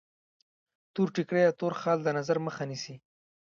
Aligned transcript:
تور 0.93 1.07
ټیکری 1.15 1.41
یا 1.45 1.51
تور 1.59 1.73
خال 1.81 1.99
د 2.03 2.09
نظر 2.17 2.37
مخه 2.45 2.63
نیسي. 2.69 2.95